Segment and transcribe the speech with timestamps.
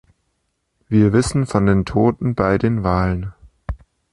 [0.87, 3.35] Wir wissen von den Toten bei den Wahlen.